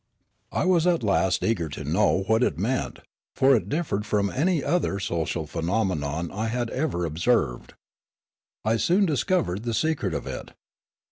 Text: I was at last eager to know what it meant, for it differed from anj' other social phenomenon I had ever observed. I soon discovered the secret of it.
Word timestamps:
I 0.51 0.65
was 0.65 0.87
at 0.87 1.03
last 1.03 1.43
eager 1.43 1.69
to 1.69 1.83
know 1.83 2.23
what 2.23 2.41
it 2.41 2.57
meant, 2.57 3.01
for 3.35 3.55
it 3.55 3.69
differed 3.69 4.03
from 4.03 4.31
anj' 4.31 4.63
other 4.63 4.99
social 4.99 5.45
phenomenon 5.45 6.31
I 6.31 6.47
had 6.47 6.71
ever 6.71 7.05
observed. 7.05 7.75
I 8.65 8.77
soon 8.77 9.05
discovered 9.05 9.61
the 9.61 9.75
secret 9.75 10.15
of 10.15 10.25
it. 10.25 10.53